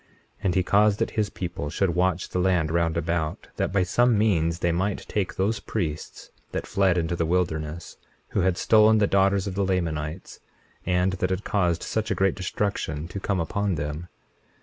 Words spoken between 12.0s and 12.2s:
a